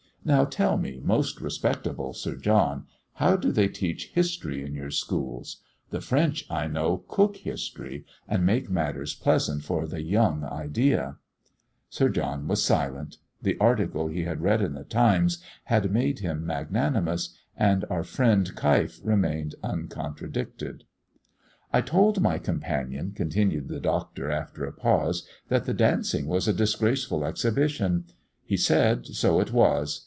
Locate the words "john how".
2.35-3.35